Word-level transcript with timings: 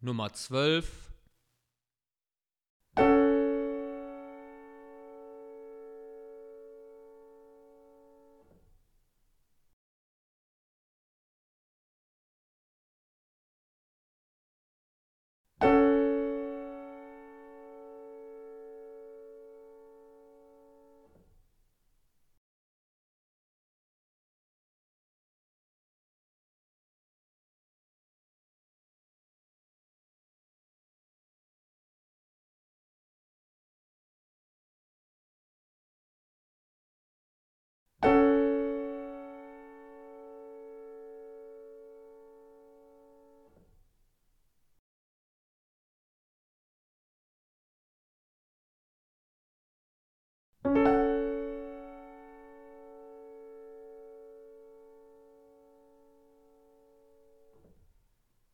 Nummer 0.00 0.28
12 0.28 1.07